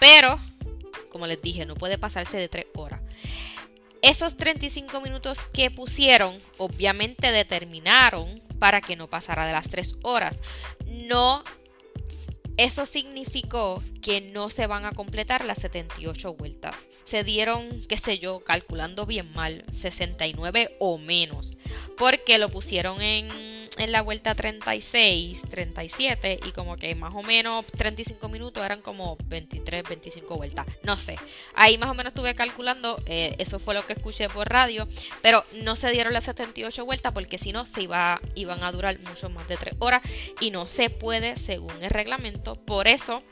pero, 0.00 0.40
como 1.10 1.26
les 1.26 1.40
dije, 1.42 1.66
no 1.66 1.74
puede 1.74 1.98
pasarse 1.98 2.38
de 2.38 2.48
3 2.48 2.66
horas. 2.74 3.00
Esos 4.02 4.36
35 4.36 5.00
minutos 5.00 5.46
que 5.46 5.70
pusieron, 5.70 6.36
obviamente 6.58 7.30
determinaron 7.30 8.40
para 8.58 8.80
que 8.80 8.96
no 8.96 9.08
pasara 9.08 9.46
de 9.46 9.52
las 9.52 9.68
3 9.68 9.96
horas. 10.02 10.42
No 10.86 11.44
eso 12.62 12.86
significó 12.86 13.82
que 14.00 14.20
no 14.20 14.48
se 14.48 14.66
van 14.66 14.84
a 14.84 14.92
completar 14.92 15.44
las 15.44 15.58
78 15.58 16.34
vueltas. 16.34 16.76
Se 17.04 17.24
dieron, 17.24 17.68
qué 17.88 17.96
sé 17.96 18.18
yo, 18.18 18.40
calculando 18.40 19.04
bien 19.04 19.32
mal, 19.32 19.64
69 19.70 20.76
o 20.78 20.98
menos. 20.98 21.58
Porque 21.98 22.38
lo 22.38 22.50
pusieron 22.50 23.02
en 23.02 23.61
en 23.82 23.92
la 23.92 24.02
vuelta 24.02 24.34
36, 24.34 25.42
37 25.50 26.40
y 26.46 26.52
como 26.52 26.76
que 26.76 26.94
más 26.94 27.14
o 27.14 27.22
menos 27.22 27.66
35 27.66 28.28
minutos 28.28 28.64
eran 28.64 28.80
como 28.80 29.16
23, 29.24 29.82
25 29.88 30.36
vueltas. 30.36 30.66
No 30.82 30.96
sé. 30.96 31.16
Ahí 31.54 31.78
más 31.78 31.90
o 31.90 31.94
menos 31.94 32.12
estuve 32.12 32.34
calculando, 32.34 33.02
eh, 33.06 33.34
eso 33.38 33.58
fue 33.58 33.74
lo 33.74 33.86
que 33.86 33.94
escuché 33.94 34.28
por 34.28 34.48
radio, 34.48 34.86
pero 35.20 35.44
no 35.62 35.76
se 35.76 35.90
dieron 35.90 36.12
las 36.12 36.24
78 36.24 36.84
vueltas 36.84 37.12
porque 37.12 37.38
si 37.38 37.52
no 37.52 37.66
se 37.66 37.82
iba, 37.82 38.20
iban 38.34 38.62
a 38.64 38.72
durar 38.72 38.98
mucho 39.00 39.28
más 39.30 39.46
de 39.48 39.56
3 39.56 39.76
horas 39.78 40.02
y 40.40 40.50
no 40.50 40.66
se 40.66 40.90
puede 40.90 41.36
según 41.36 41.82
el 41.82 41.90
reglamento. 41.90 42.56
Por 42.56 42.88
eso 42.88 43.22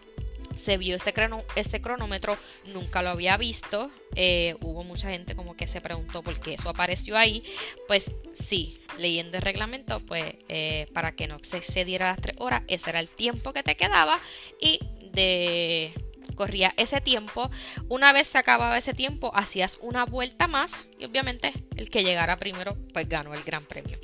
se 0.56 0.76
vio 0.76 0.96
ese, 0.96 1.80
cronómetro, 1.80 2.36
nunca 2.66 3.02
lo 3.02 3.10
había 3.10 3.36
visto. 3.36 3.90
Eh, 4.14 4.56
hubo 4.60 4.84
mucha 4.84 5.10
gente 5.10 5.34
como 5.34 5.56
que 5.56 5.66
se 5.66 5.80
preguntó 5.80 6.22
por 6.22 6.38
qué 6.40 6.54
eso 6.54 6.68
apareció 6.68 7.16
ahí. 7.16 7.42
Pues 7.86 8.12
sí, 8.32 8.80
leyendo 8.98 9.36
el 9.38 9.42
reglamento, 9.42 10.00
pues 10.00 10.34
eh, 10.48 10.88
para 10.92 11.12
que 11.12 11.28
no 11.28 11.38
se 11.42 11.58
excediera 11.58 12.08
las 12.08 12.20
tres 12.20 12.36
horas, 12.38 12.62
ese 12.68 12.90
era 12.90 13.00
el 13.00 13.08
tiempo 13.08 13.52
que 13.52 13.62
te 13.62 13.76
quedaba 13.76 14.20
y 14.60 14.80
de 15.12 15.94
corría 16.40 16.72
ese 16.78 17.02
tiempo. 17.02 17.50
Una 17.90 18.14
vez 18.14 18.26
se 18.28 18.38
acababa 18.38 18.78
ese 18.78 18.94
tiempo, 18.94 19.30
hacías 19.34 19.78
una 19.82 20.06
vuelta 20.06 20.46
más 20.46 20.86
y 20.98 21.04
obviamente 21.04 21.52
el 21.76 21.90
que 21.90 22.02
llegara 22.02 22.38
primero 22.38 22.78
pues 22.94 23.06
ganó 23.08 23.34
el 23.34 23.42
gran 23.42 23.64
premio. 23.64 23.98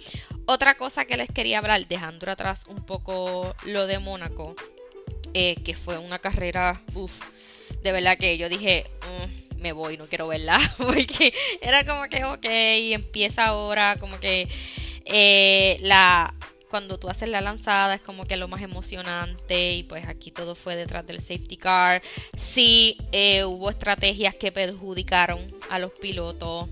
Otra 0.44 0.76
cosa 0.76 1.06
que 1.06 1.16
les 1.16 1.30
quería 1.30 1.58
hablar, 1.58 1.86
dejando 1.88 2.30
atrás 2.30 2.66
un 2.66 2.84
poco 2.84 3.54
lo 3.64 3.86
de 3.86 3.98
Mónaco, 4.00 4.54
eh, 5.38 5.54
que 5.62 5.74
fue 5.74 5.98
una 5.98 6.18
carrera, 6.18 6.80
uff, 6.94 7.20
de 7.82 7.92
verdad 7.92 8.16
que 8.16 8.38
yo 8.38 8.48
dije, 8.48 8.86
mm, 9.02 9.60
me 9.60 9.72
voy, 9.72 9.98
no 9.98 10.06
quiero 10.06 10.28
verla, 10.28 10.58
porque 10.78 11.30
era 11.60 11.84
como 11.84 12.08
que, 12.08 12.24
ok, 12.24 12.46
empieza 12.94 13.44
ahora, 13.44 13.98
como 14.00 14.18
que 14.18 14.48
eh, 15.04 15.76
la 15.82 16.34
cuando 16.70 16.98
tú 16.98 17.10
haces 17.10 17.28
la 17.28 17.42
lanzada 17.42 17.96
es 17.96 18.00
como 18.00 18.24
que 18.24 18.38
lo 18.38 18.48
más 18.48 18.62
emocionante 18.62 19.74
y 19.74 19.82
pues 19.82 20.08
aquí 20.08 20.30
todo 20.30 20.54
fue 20.54 20.74
detrás 20.74 21.06
del 21.06 21.20
safety 21.20 21.58
car. 21.58 22.00
Sí, 22.34 22.96
eh, 23.12 23.44
hubo 23.44 23.68
estrategias 23.68 24.34
que 24.34 24.52
perjudicaron 24.52 25.38
a 25.68 25.78
los 25.78 25.92
pilotos. 25.92 26.66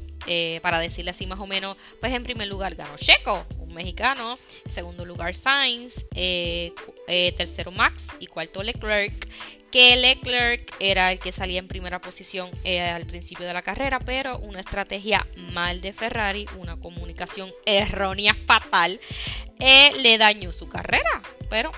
Para 0.63 0.79
decirle 0.79 1.11
así 1.11 1.27
más 1.27 1.41
o 1.41 1.47
menos, 1.47 1.77
pues 2.01 2.13
en 2.13 2.23
primer 2.23 2.49
lugar 2.49 2.75
ganó 2.75 2.97
Checo, 2.97 3.47
un 3.59 3.75
mexicano, 3.75 4.39
segundo 4.69 5.05
lugar 5.05 5.35
Sainz, 5.35 6.07
eh, 6.15 6.73
eh, 7.07 7.33
tercero 7.33 7.71
Max 7.71 8.09
y 8.21 8.27
cuarto 8.27 8.63
Leclerc, 8.63 9.29
que 9.71 9.97
Leclerc 9.97 10.73
era 10.79 11.11
el 11.11 11.19
que 11.19 11.33
salía 11.33 11.59
en 11.59 11.67
primera 11.67 12.01
posición 12.01 12.49
eh, 12.63 12.81
al 12.81 13.07
principio 13.07 13.45
de 13.45 13.53
la 13.53 13.63
carrera, 13.63 13.99
pero 13.99 14.39
una 14.39 14.61
estrategia 14.61 15.27
mal 15.37 15.81
de 15.81 15.93
Ferrari, 15.93 16.47
una 16.59 16.79
comunicación 16.79 17.53
errónea 17.67 18.35
fatal, 18.35 19.01
eh, 19.59 19.91
le 20.01 20.17
dañó 20.17 20.53
su 20.53 20.69
carrera, 20.69 21.23
pero 21.51 21.73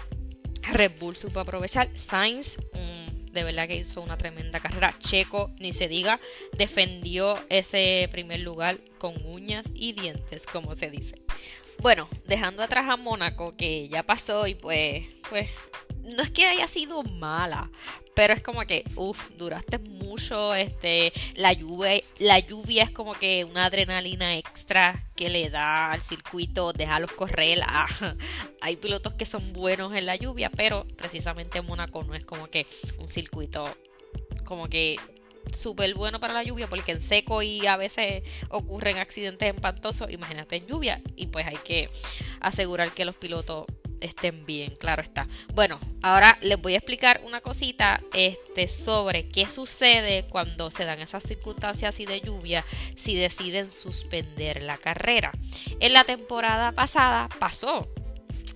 Red 0.72 0.92
Bull 0.98 1.16
supo 1.16 1.40
aprovechar, 1.40 1.88
Sainz 1.96 2.58
de 3.36 3.44
verdad 3.44 3.68
que 3.68 3.76
hizo 3.76 4.00
una 4.00 4.18
tremenda 4.18 4.58
carrera. 4.58 4.98
Checo, 4.98 5.52
ni 5.60 5.72
se 5.72 5.86
diga, 5.86 6.18
defendió 6.56 7.38
ese 7.50 8.08
primer 8.10 8.40
lugar 8.40 8.80
con 8.98 9.14
uñas 9.24 9.66
y 9.74 9.92
dientes, 9.92 10.46
como 10.46 10.74
se 10.74 10.90
dice. 10.90 11.22
Bueno, 11.78 12.08
dejando 12.26 12.62
atrás 12.62 12.88
a 12.88 12.96
Mónaco, 12.96 13.52
que 13.52 13.88
ya 13.88 14.02
pasó 14.02 14.46
y 14.46 14.54
pues, 14.54 15.04
pues, 15.28 15.50
no 16.16 16.22
es 16.22 16.30
que 16.30 16.46
haya 16.46 16.66
sido 16.66 17.02
mala, 17.02 17.70
pero 18.14 18.32
es 18.32 18.42
como 18.42 18.62
que, 18.62 18.82
uff, 18.96 19.28
duraste 19.36 19.78
mucho, 20.06 20.54
este, 20.54 21.12
la 21.34 21.52
lluvia, 21.52 22.00
la 22.18 22.38
lluvia 22.38 22.84
es 22.84 22.90
como 22.90 23.14
que 23.14 23.44
una 23.44 23.66
adrenalina 23.66 24.36
extra 24.36 25.04
que 25.16 25.28
le 25.28 25.50
da 25.50 25.92
al 25.92 26.00
circuito, 26.00 26.72
déjalos 26.72 27.12
correr. 27.12 27.60
Ah, 27.66 28.14
hay 28.60 28.76
pilotos 28.76 29.14
que 29.14 29.26
son 29.26 29.52
buenos 29.52 29.94
en 29.94 30.06
la 30.06 30.16
lluvia, 30.16 30.50
pero 30.50 30.86
precisamente 30.96 31.60
Mónaco 31.62 32.04
no 32.04 32.14
es 32.14 32.24
como 32.24 32.48
que 32.48 32.66
un 32.98 33.08
circuito 33.08 33.76
como 34.44 34.68
que 34.68 34.96
súper 35.52 35.94
bueno 35.94 36.18
para 36.20 36.34
la 36.34 36.42
lluvia 36.42 36.68
porque 36.68 36.92
en 36.92 37.02
seco 37.02 37.42
y 37.42 37.66
a 37.66 37.76
veces 37.76 38.22
ocurren 38.48 38.98
accidentes 38.98 39.48
empantosos, 39.48 40.10
imagínate 40.10 40.56
en 40.56 40.66
lluvia 40.66 41.00
y 41.14 41.28
pues 41.28 41.46
hay 41.46 41.56
que 41.56 41.90
asegurar 42.40 42.92
que 42.92 43.04
los 43.04 43.14
pilotos 43.14 43.66
estén 44.00 44.44
bien, 44.46 44.74
claro 44.76 45.02
está. 45.02 45.26
Bueno, 45.54 45.80
ahora 46.02 46.38
les 46.42 46.60
voy 46.60 46.74
a 46.74 46.78
explicar 46.78 47.20
una 47.24 47.40
cosita 47.40 48.02
este, 48.12 48.68
sobre 48.68 49.28
qué 49.28 49.48
sucede 49.48 50.24
cuando 50.28 50.70
se 50.70 50.84
dan 50.84 51.00
esas 51.00 51.22
circunstancias 51.22 51.94
así 51.94 52.06
de 52.06 52.20
lluvia 52.20 52.64
si 52.96 53.14
deciden 53.14 53.70
suspender 53.70 54.62
la 54.62 54.78
carrera. 54.78 55.32
En 55.80 55.92
la 55.92 56.04
temporada 56.04 56.72
pasada 56.72 57.28
pasó. 57.38 57.88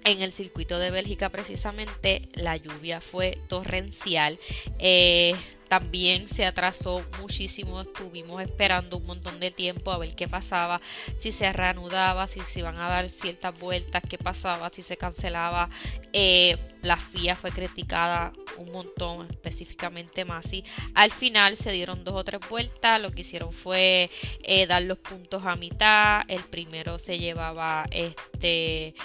En 0.05 0.23
el 0.23 0.33
circuito 0.33 0.79
de 0.79 0.91
Bélgica 0.91 1.29
precisamente 1.29 2.29
la 2.33 2.57
lluvia 2.57 3.01
fue 3.01 3.39
torrencial. 3.49 4.39
Eh, 4.79 5.35
también 5.71 6.27
se 6.27 6.45
atrasó 6.47 7.07
muchísimo, 7.21 7.81
estuvimos 7.83 8.43
esperando 8.43 8.97
un 8.97 9.07
montón 9.07 9.39
de 9.39 9.53
tiempo 9.53 9.93
a 9.93 9.99
ver 9.99 10.17
qué 10.17 10.27
pasaba, 10.27 10.81
si 11.17 11.31
se 11.31 11.53
reanudaba, 11.53 12.27
si 12.27 12.41
se 12.41 12.59
iban 12.59 12.77
a 12.79 12.89
dar 12.89 13.09
ciertas 13.09 13.57
vueltas, 13.57 14.03
qué 14.09 14.19
pasaba, 14.19 14.69
si 14.71 14.83
se 14.83 14.97
cancelaba. 14.97 15.71
Eh, 16.13 16.59
la 16.83 16.97
FIA 16.97 17.37
fue 17.37 17.53
criticada 17.53 18.33
un 18.57 18.73
montón, 18.73 19.29
específicamente 19.31 20.25
Masi. 20.25 20.65
Al 20.95 21.13
final 21.13 21.57
se 21.57 21.71
dieron 21.71 22.03
dos 22.03 22.17
o 22.17 22.25
tres 22.25 22.41
vueltas, 22.51 23.01
lo 23.01 23.13
que 23.13 23.21
hicieron 23.21 23.53
fue 23.53 24.11
eh, 24.43 24.67
dar 24.67 24.83
los 24.83 24.99
puntos 24.99 25.45
a 25.47 25.55
mitad, 25.55 26.23
el 26.27 26.43
primero 26.43 26.99
se 26.99 27.21
llevaba 27.21 27.87
este 27.93 28.97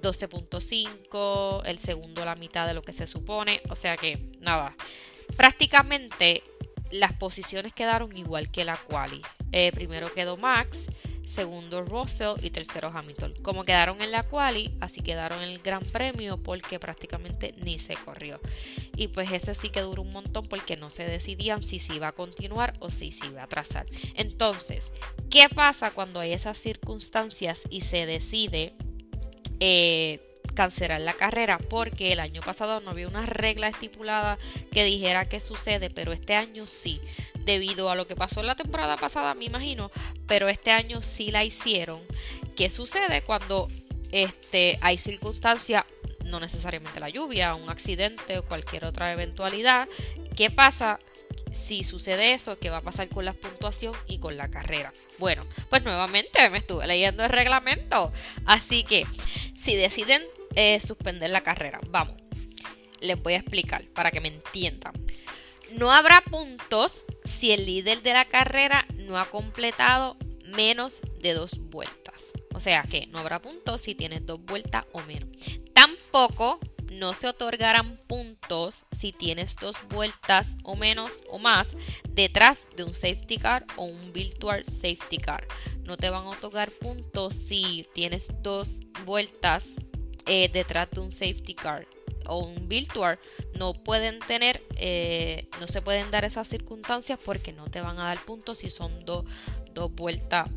12.5, 0.00 1.66
el 1.66 1.78
segundo 1.78 2.24
la 2.24 2.34
mitad 2.34 2.66
de 2.66 2.72
lo 2.72 2.80
que 2.80 2.94
se 2.94 3.06
supone, 3.06 3.60
o 3.68 3.74
sea 3.74 3.98
que 3.98 4.32
nada 4.40 4.74
prácticamente 5.36 6.42
las 6.90 7.12
posiciones 7.12 7.72
quedaron 7.72 8.16
igual 8.16 8.50
que 8.50 8.64
la 8.64 8.76
quali. 8.76 9.20
Eh, 9.52 9.72
primero 9.72 10.12
quedó 10.12 10.36
Max, 10.36 10.90
segundo 11.24 11.82
Russell 11.82 12.34
y 12.42 12.50
tercero 12.50 12.90
Hamilton. 12.94 13.34
Como 13.42 13.64
quedaron 13.64 14.00
en 14.00 14.10
la 14.10 14.22
quali, 14.24 14.76
así 14.80 15.00
quedaron 15.00 15.42
en 15.42 15.50
el 15.50 15.60
Gran 15.60 15.84
Premio 15.84 16.42
porque 16.42 16.78
prácticamente 16.78 17.54
ni 17.58 17.78
se 17.78 17.94
corrió. 17.94 18.40
Y 18.96 19.08
pues 19.08 19.30
eso 19.32 19.54
sí 19.54 19.70
que 19.70 19.80
duró 19.80 20.02
un 20.02 20.12
montón 20.12 20.46
porque 20.46 20.76
no 20.76 20.90
se 20.90 21.04
decidían 21.04 21.62
si 21.62 21.78
se 21.78 21.94
iba 21.94 22.08
a 22.08 22.12
continuar 22.12 22.74
o 22.80 22.90
si 22.90 23.12
se 23.12 23.26
iba 23.26 23.42
a 23.42 23.44
atrasar. 23.44 23.86
Entonces, 24.14 24.92
¿qué 25.30 25.48
pasa 25.48 25.90
cuando 25.90 26.20
hay 26.20 26.32
esas 26.32 26.58
circunstancias 26.58 27.62
y 27.70 27.80
se 27.80 28.06
decide 28.06 28.74
eh, 29.60 30.33
cancelar 30.54 31.00
la 31.00 31.12
carrera 31.12 31.58
porque 31.58 32.12
el 32.12 32.20
año 32.20 32.42
pasado 32.42 32.80
no 32.80 32.90
había 32.90 33.08
una 33.08 33.26
regla 33.26 33.68
estipulada 33.68 34.38
que 34.72 34.84
dijera 34.84 35.28
qué 35.28 35.40
sucede, 35.40 35.90
pero 35.90 36.12
este 36.12 36.34
año 36.34 36.66
sí, 36.66 37.00
debido 37.44 37.90
a 37.90 37.94
lo 37.94 38.06
que 38.06 38.16
pasó 38.16 38.40
en 38.40 38.46
la 38.46 38.56
temporada 38.56 38.96
pasada, 38.96 39.34
me 39.34 39.44
imagino, 39.44 39.90
pero 40.26 40.48
este 40.48 40.70
año 40.70 41.02
sí 41.02 41.30
la 41.30 41.44
hicieron. 41.44 42.00
¿Qué 42.56 42.70
sucede 42.70 43.22
cuando 43.22 43.68
este, 44.12 44.78
hay 44.80 44.98
circunstancias, 44.98 45.84
no 46.24 46.40
necesariamente 46.40 47.00
la 47.00 47.10
lluvia, 47.10 47.54
un 47.54 47.68
accidente 47.68 48.38
o 48.38 48.44
cualquier 48.44 48.84
otra 48.84 49.12
eventualidad, 49.12 49.88
¿Qué 50.36 50.50
pasa 50.50 50.98
si 51.52 51.84
sucede 51.84 52.32
eso? 52.32 52.58
¿Qué 52.58 52.68
va 52.68 52.78
a 52.78 52.82
pasar 52.82 53.08
con 53.08 53.24
la 53.24 53.34
puntuación 53.34 53.94
y 54.08 54.18
con 54.18 54.36
la 54.36 54.50
carrera? 54.50 54.92
Bueno, 55.18 55.46
pues 55.70 55.84
nuevamente 55.84 56.50
me 56.50 56.58
estuve 56.58 56.86
leyendo 56.86 57.22
el 57.22 57.30
reglamento. 57.30 58.12
Así 58.44 58.82
que 58.82 59.06
si 59.56 59.76
deciden 59.76 60.24
eh, 60.56 60.80
suspender 60.80 61.30
la 61.30 61.42
carrera, 61.42 61.80
vamos, 61.88 62.16
les 63.00 63.22
voy 63.22 63.34
a 63.34 63.38
explicar 63.38 63.84
para 63.88 64.10
que 64.10 64.20
me 64.20 64.28
entiendan. 64.28 64.92
No 65.72 65.90
habrá 65.90 66.22
puntos 66.22 67.04
si 67.24 67.52
el 67.52 67.66
líder 67.66 68.02
de 68.02 68.12
la 68.12 68.26
carrera 68.26 68.86
no 68.96 69.18
ha 69.18 69.26
completado 69.26 70.16
menos 70.44 71.02
de 71.20 71.34
dos 71.34 71.58
vueltas. 71.70 72.32
O 72.54 72.60
sea 72.60 72.84
que 72.84 73.06
no 73.08 73.18
habrá 73.18 73.42
puntos 73.42 73.80
si 73.80 73.94
tienes 73.94 74.24
dos 74.24 74.40
vueltas 74.44 74.84
o 74.92 75.00
menos. 75.02 75.28
Tampoco 75.72 76.60
no 76.92 77.12
se 77.14 77.26
otorgarán 77.26 77.98
puntos 78.06 78.84
si 78.92 79.12
tienes 79.12 79.56
dos 79.56 79.76
vueltas 79.88 80.56
o 80.62 80.76
menos 80.76 81.24
o 81.28 81.38
más 81.38 81.76
detrás 82.08 82.68
de 82.76 82.84
un 82.84 82.94
safety 82.94 83.38
car 83.38 83.66
o 83.76 83.84
un 83.84 84.12
virtual 84.12 84.64
safety 84.64 85.18
car. 85.18 85.46
No 85.82 85.96
te 85.96 86.10
van 86.10 86.24
a 86.24 86.30
otorgar 86.30 86.70
puntos 86.70 87.34
si 87.34 87.86
tienes 87.94 88.28
dos 88.42 88.80
vueltas 89.04 89.76
eh, 90.26 90.48
detrás 90.52 90.90
de 90.90 91.00
un 91.00 91.12
safety 91.12 91.54
car 91.54 91.86
o 92.26 92.38
un 92.38 92.68
virtual 92.68 93.18
no 93.58 93.74
pueden 93.74 94.18
tener, 94.20 94.62
eh, 94.76 95.48
no 95.60 95.66
se 95.66 95.82
pueden 95.82 96.10
dar 96.10 96.24
esas 96.24 96.48
circunstancias 96.48 97.18
porque 97.22 97.52
no 97.52 97.70
te 97.70 97.80
van 97.80 97.98
a 97.98 98.04
dar 98.04 98.24
puntos 98.24 98.58
si 98.58 98.70
son 98.70 99.04
dos 99.04 99.24
vueltas 99.94 100.48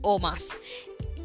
o 0.00 0.18
más. 0.18 0.48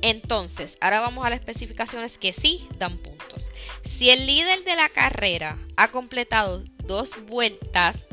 Entonces, 0.01 0.77
ahora 0.79 1.01
vamos 1.01 1.25
a 1.25 1.29
las 1.29 1.39
especificaciones 1.39 2.17
que 2.17 2.31
sí 2.31 2.67
dan 2.77 2.97
puntos. 2.97 3.51
Si 3.83 4.09
el 4.09 4.25
líder 4.27 4.63
de 4.63 4.75
la 4.75 4.89
carrera 4.89 5.57
ha 5.75 5.89
completado 5.89 6.63
dos 6.85 7.13
vueltas, 7.25 8.07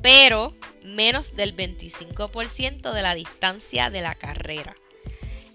pero 0.00 0.54
menos 0.84 1.34
del 1.34 1.56
25% 1.56 2.92
de 2.92 3.02
la 3.02 3.14
distancia 3.14 3.90
de 3.90 4.00
la 4.00 4.14
carrera, 4.14 4.76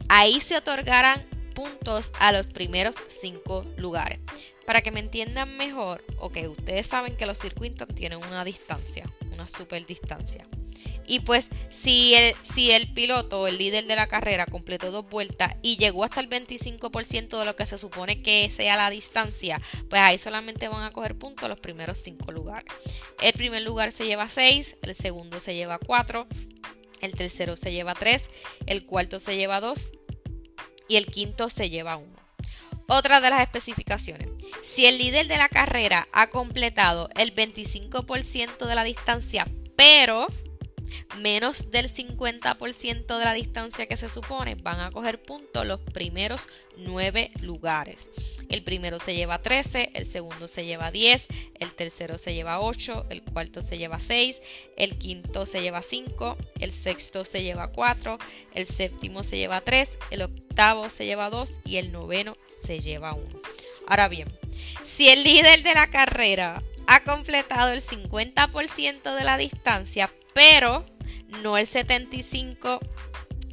ahí 0.10 0.42
se 0.42 0.58
otorgarán 0.58 1.26
puntos 1.62 2.12
a 2.20 2.32
los 2.32 2.48
primeros 2.48 2.96
cinco 3.08 3.64
lugares. 3.78 4.20
Para 4.66 4.82
que 4.82 4.90
me 4.90 5.00
entiendan 5.00 5.58
mejor, 5.58 6.04
ok, 6.18 6.38
ustedes 6.50 6.88
saben 6.88 7.16
que 7.16 7.28
los 7.28 7.38
circuitos 7.38 7.88
tienen 7.94 8.18
una 8.18 8.44
distancia, 8.44 9.08
una 9.32 9.46
super 9.46 9.86
distancia. 9.86 10.48
Y 11.06 11.20
pues 11.20 11.50
si 11.70 12.16
el, 12.16 12.34
si 12.42 12.72
el 12.72 12.92
piloto 12.94 13.42
o 13.42 13.48
el 13.48 13.60
líder 13.60 13.86
de 13.86 13.96
la 13.96 14.08
carrera 14.08 14.48
completó 14.48 14.90
dos 14.90 15.08
vueltas 15.08 15.54
y 15.62 15.78
llegó 15.78 16.04
hasta 16.04 16.20
el 16.20 16.30
25% 16.30 17.38
de 17.38 17.46
lo 17.46 17.56
que 17.56 17.68
se 17.68 17.78
supone 17.78 18.24
que 18.24 18.50
sea 18.50 18.76
la 18.76 18.90
distancia, 18.90 19.62
pues 19.88 20.02
ahí 20.02 20.18
solamente 20.18 20.68
van 20.68 20.84
a 20.84 20.92
coger 20.92 21.16
puntos 21.16 21.48
los 21.48 21.60
primeros 21.60 22.00
cinco 22.00 22.32
lugares. 22.32 22.74
El 23.22 23.34
primer 23.34 23.62
lugar 23.62 23.92
se 23.92 24.06
lleva 24.06 24.28
6, 24.28 24.78
el 24.82 24.96
segundo 24.96 25.40
se 25.40 25.54
lleva 25.54 25.78
4, 25.78 26.26
el 27.02 27.14
tercero 27.14 27.56
se 27.56 27.72
lleva 27.72 27.94
3, 27.94 28.30
el 28.66 28.86
cuarto 28.88 29.20
se 29.20 29.36
lleva 29.36 29.60
2 29.60 29.90
y 30.92 30.98
el 30.98 31.06
quinto 31.06 31.48
se 31.48 31.70
lleva 31.70 31.96
1. 31.96 32.06
Otra 32.90 33.22
de 33.22 33.30
las 33.30 33.42
especificaciones. 33.42 34.28
Si 34.62 34.86
el 34.86 34.98
líder 34.98 35.30
de 35.30 35.38
la 35.38 35.48
carrera 35.48 36.06
ha 36.12 36.28
completado 36.28 37.10
el 37.16 37.34
25% 37.34 38.66
de 38.66 38.76
la 38.76 38.84
distancia, 38.84 39.48
pero 39.78 40.28
menos 41.18 41.72
del 41.72 41.92
50% 41.92 43.18
de 43.18 43.26
la 43.26 43.34
distancia 43.34 43.88
que 43.88 43.98
se 43.98 44.10
supone, 44.10 44.56
van 44.56 44.80
a 44.80 44.92
coger 44.92 45.22
puntos 45.22 45.66
los 45.66 45.80
primeros 45.80 46.42
9 46.78 47.32
lugares. 47.42 48.10
El 48.50 48.64
primero 48.64 49.00
se 49.00 49.16
lleva 49.16 49.42
13, 49.42 49.92
el 49.94 50.06
segundo 50.06 50.48
se 50.48 50.66
lleva 50.66 50.92
10, 50.92 51.28
el 51.60 51.74
tercero 51.76 52.18
se 52.18 52.34
lleva 52.34 52.60
8, 52.60 53.08
el 53.10 53.24
cuarto 53.24 53.62
se 53.62 53.78
lleva 53.78 54.00
6, 54.00 54.42
el 54.78 54.98
quinto 54.98 55.46
se 55.46 55.62
lleva 55.62 55.82
5, 55.82 56.38
el 56.60 56.72
sexto 56.72 57.24
se 57.24 57.44
lleva 57.44 57.72
4, 57.72 58.18
el 58.54 58.66
séptimo 58.66 59.24
se 59.24 59.38
lleva 59.38 59.62
3, 59.62 60.00
el 60.12 60.24
octavo 60.24 60.90
se 60.90 61.06
lleva 61.06 61.30
2 61.30 61.52
y 61.66 61.78
el 61.78 61.92
noveno 61.92 62.36
se 62.64 62.80
lleva 62.80 63.14
1. 63.14 63.42
Ahora 63.88 64.08
bien, 64.08 64.28
si 64.84 65.10
el 65.10 65.24
líder 65.24 65.64
de 65.64 65.74
la 65.74 65.90
carrera 65.90 66.64
ha 66.88 67.04
completado 67.04 67.72
el 67.72 67.82
50% 67.82 69.16
de 69.16 69.24
la 69.24 69.38
distancia, 69.38 70.14
pero 70.34 70.86
no 71.42 71.58
el 71.58 71.68
75 71.68 72.80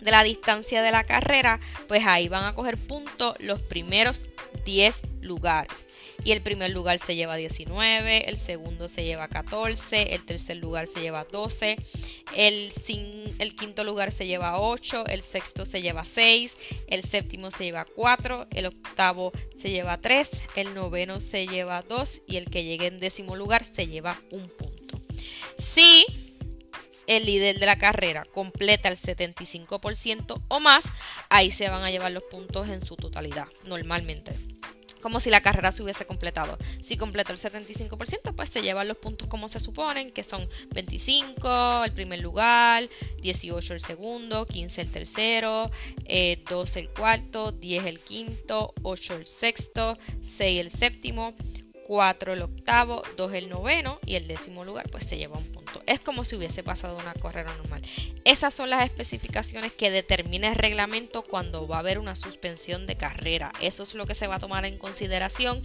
de 0.01 0.11
la 0.11 0.23
distancia 0.23 0.83
de 0.83 0.93
la 0.93 1.05
carrera, 1.05 1.61
pues 1.87 2.07
ahí 2.07 2.29
van 2.29 2.45
a 2.45 2.55
coger 2.55 2.77
puntos 2.77 3.35
los 3.41 3.61
primeros 3.61 4.27
10 4.65 5.03
lugares 5.23 5.89
y 6.25 6.33
el 6.33 6.43
primer 6.43 6.71
lugar 6.71 6.99
se 6.99 7.15
lleva 7.15 7.37
19, 7.37 8.29
el 8.29 8.39
segundo 8.39 8.89
se 8.89 9.05
lleva 9.05 9.29
14, 9.29 10.15
el 10.15 10.25
tercer 10.25 10.57
lugar 10.57 10.87
se 10.87 11.01
lleva 11.01 11.25
12, 11.25 11.77
el, 12.37 12.73
el 13.39 13.57
quinto 13.57 13.85
lugar 13.85 14.11
se 14.11 14.27
lleva 14.27 14.61
8, 14.61 15.07
el 15.07 15.23
sexto 15.23 15.65
se 15.65 15.81
lleva 15.81 16.05
6, 16.05 16.57
el 16.89 17.05
séptimo 17.05 17.51
se 17.51 17.65
lleva 17.65 17.85
4, 17.85 18.49
el 18.51 18.67
octavo 18.67 19.33
se 19.57 19.71
lleva 19.71 20.01
3, 20.01 20.43
el 20.57 20.75
noveno 20.75 21.21
se 21.21 21.47
lleva 21.47 21.83
2 21.83 22.23
y 22.27 22.37
el 22.37 22.51
que 22.51 22.65
llegue 22.65 22.87
en 22.87 23.01
décimo 23.01 23.37
lugar 23.37 23.63
se 23.65 23.87
lleva 23.87 24.21
un 24.33 24.49
punto. 24.49 25.01
Si 25.57 26.28
el 27.09 27.27
líder 27.27 27.59
de 27.59 27.67
la 27.67 27.79
carrera 27.79 28.25
completa 28.25 28.89
el 28.89 28.97
75% 28.97 30.41
o 30.47 30.61
más, 30.61 30.87
ahí 31.29 31.51
se 31.51 31.69
van 31.69 31.83
a 31.83 31.91
llevar 31.91 32.13
los 32.13 32.23
puntos 32.25 32.69
en 32.69 32.85
su 32.85 32.95
totalidad, 32.95 33.49
normalmente 33.65 34.33
como 35.01 35.21
si 35.21 35.31
la 35.31 35.41
carrera 35.41 35.73
se 35.73 35.83
hubiese 35.83 36.05
completado. 36.05 36.59
Si 36.81 36.97
completó 36.97 37.33
el 37.33 37.39
75%, 37.39 38.35
pues 38.35 38.49
se 38.49 38.63
llevan 38.63 38.89
los 38.89 38.97
puntos 38.97 39.29
como 39.29 39.49
se 39.49 39.61
suponen, 39.61 40.11
que 40.11 40.25
son 40.25 40.49
25 40.71 41.85
el 41.85 41.93
primer 41.93 42.21
lugar, 42.21 42.89
18 43.21 43.75
el 43.75 43.81
segundo, 43.81 44.47
15 44.47 44.81
el 44.81 44.91
tercero, 44.91 45.71
12 45.71 46.01
eh, 46.09 46.83
el 46.83 46.89
cuarto, 46.91 47.53
10 47.53 47.87
el 47.87 48.01
quinto, 48.01 48.75
8 48.83 49.15
el 49.15 49.27
sexto, 49.27 49.99
6 50.23 50.61
el 50.61 50.71
séptimo, 50.71 51.35
4 51.89 52.35
el 52.35 52.43
octavo, 52.43 53.03
2 53.17 53.33
el 53.33 53.49
noveno 53.49 53.99
y 54.05 54.17
el 54.17 54.29
décimo 54.29 54.63
lugar 54.63 54.91
pues 54.91 55.05
se 55.05 55.17
lleva 55.17 55.39
un 55.39 55.47
punto. 55.51 55.83
Es 55.87 56.01
como 56.01 56.23
si 56.23 56.37
hubiese 56.37 56.63
pasado 56.63 56.99
una 56.99 57.15
carrera 57.15 57.57
normal. 57.57 57.81
Esas 58.25 58.53
son 58.53 58.69
las 58.69 58.85
especificaciones 58.85 59.73
que 59.73 59.91
determina 59.91 60.49
el 60.49 60.55
reglamento 60.55 61.23
cuando 61.23 61.67
va 61.67 61.77
a 61.77 61.79
haber 61.79 61.99
una 61.99 62.15
suspensión 62.15 62.87
de 62.87 62.99
carrera. 62.99 63.53
Eso 63.63 63.85
es 63.85 63.95
lo 63.95 64.05
que 64.05 64.15
se 64.15 64.27
va 64.27 64.35
a 64.35 64.39
tomar 64.39 64.67
en 64.67 64.77
consideración. 64.77 65.63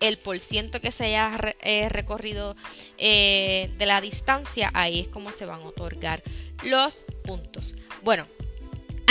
El 0.00 0.18
por 0.18 0.38
ciento 0.40 0.82
que 0.82 0.92
se 0.92 1.06
haya 1.06 1.54
eh, 1.62 1.88
recorrido 1.88 2.54
eh, 2.98 3.72
de 3.78 3.86
la 3.86 4.02
distancia, 4.02 4.70
ahí 4.74 5.00
es 5.00 5.08
como 5.08 5.32
se 5.32 5.46
van 5.46 5.62
a 5.62 5.68
otorgar 5.68 6.22
los 6.64 7.06
puntos. 7.24 7.74
Bueno, 8.02 8.26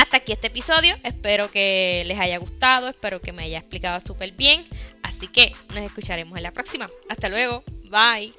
hasta 0.01 0.17
aquí 0.17 0.31
este 0.31 0.47
episodio. 0.47 0.95
Espero 1.03 1.49
que 1.51 2.03
les 2.05 2.19
haya 2.19 2.37
gustado, 2.37 2.89
espero 2.89 3.21
que 3.21 3.31
me 3.31 3.43
haya 3.43 3.59
explicado 3.59 4.01
súper 4.01 4.31
bien. 4.31 4.65
Así 5.03 5.27
que 5.27 5.53
nos 5.69 5.79
escucharemos 5.79 6.37
en 6.37 6.43
la 6.43 6.51
próxima. 6.51 6.89
Hasta 7.09 7.29
luego. 7.29 7.63
Bye. 7.89 8.33